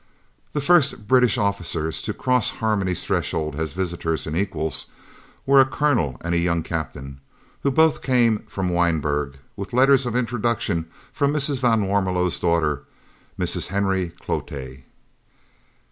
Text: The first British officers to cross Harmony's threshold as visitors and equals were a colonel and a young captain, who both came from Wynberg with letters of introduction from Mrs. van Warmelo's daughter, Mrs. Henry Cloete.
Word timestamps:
The 0.53 0.61
first 0.61 1.07
British 1.07 1.37
officers 1.37 2.01
to 2.01 2.11
cross 2.15 2.49
Harmony's 2.49 3.03
threshold 3.05 3.55
as 3.55 3.73
visitors 3.73 4.25
and 4.25 4.35
equals 4.35 4.87
were 5.45 5.61
a 5.61 5.65
colonel 5.67 6.17
and 6.21 6.33
a 6.33 6.39
young 6.39 6.63
captain, 6.63 7.21
who 7.61 7.69
both 7.69 8.01
came 8.01 8.39
from 8.47 8.71
Wynberg 8.71 9.35
with 9.55 9.73
letters 9.73 10.07
of 10.07 10.15
introduction 10.15 10.87
from 11.13 11.31
Mrs. 11.31 11.59
van 11.59 11.83
Warmelo's 11.83 12.39
daughter, 12.39 12.81
Mrs. 13.37 13.67
Henry 13.67 14.09
Cloete. 14.19 14.85